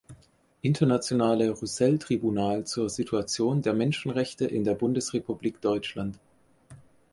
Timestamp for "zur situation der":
2.65-3.75